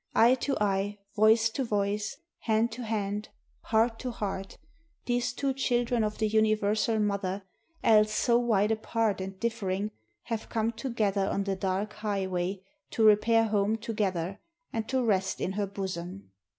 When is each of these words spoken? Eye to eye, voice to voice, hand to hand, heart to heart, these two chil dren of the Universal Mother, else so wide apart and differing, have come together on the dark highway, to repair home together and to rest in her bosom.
Eye 0.15 0.33
to 0.33 0.57
eye, 0.59 0.97
voice 1.15 1.47
to 1.51 1.63
voice, 1.63 2.17
hand 2.39 2.71
to 2.71 2.81
hand, 2.83 3.29
heart 3.65 3.99
to 3.99 4.09
heart, 4.09 4.57
these 5.05 5.31
two 5.31 5.53
chil 5.53 5.85
dren 5.85 6.03
of 6.03 6.17
the 6.17 6.27
Universal 6.27 6.97
Mother, 6.97 7.43
else 7.83 8.11
so 8.11 8.39
wide 8.39 8.71
apart 8.71 9.21
and 9.21 9.39
differing, 9.39 9.91
have 10.23 10.49
come 10.49 10.71
together 10.71 11.27
on 11.27 11.43
the 11.43 11.55
dark 11.55 11.93
highway, 11.93 12.63
to 12.89 13.05
repair 13.05 13.43
home 13.43 13.77
together 13.77 14.39
and 14.73 14.89
to 14.89 15.03
rest 15.05 15.39
in 15.39 15.51
her 15.51 15.67
bosom. 15.67 16.31